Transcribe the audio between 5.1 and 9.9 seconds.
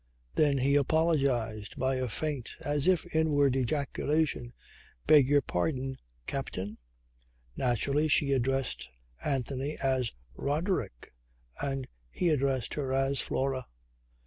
your pardon, Captain." Naturally she addressed Anthony